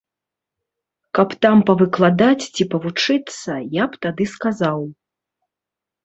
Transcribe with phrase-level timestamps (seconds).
[1.17, 3.51] Каб там павыкладаць ці павучыцца,
[3.81, 4.79] я б тады сказаў.